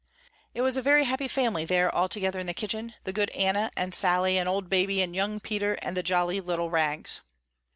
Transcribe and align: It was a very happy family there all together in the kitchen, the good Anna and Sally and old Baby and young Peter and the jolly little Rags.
It 0.55 0.61
was 0.61 0.77
a 0.77 0.81
very 0.81 1.03
happy 1.03 1.27
family 1.27 1.63
there 1.63 1.93
all 1.93 2.09
together 2.09 2.39
in 2.39 2.47
the 2.47 2.55
kitchen, 2.55 2.95
the 3.03 3.13
good 3.13 3.29
Anna 3.35 3.69
and 3.77 3.93
Sally 3.93 4.35
and 4.39 4.49
old 4.49 4.67
Baby 4.67 4.99
and 4.99 5.15
young 5.15 5.39
Peter 5.39 5.75
and 5.75 5.95
the 5.95 6.01
jolly 6.01 6.41
little 6.41 6.71
Rags. 6.71 7.21